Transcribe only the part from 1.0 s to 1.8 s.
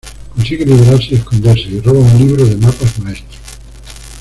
y esconderse, y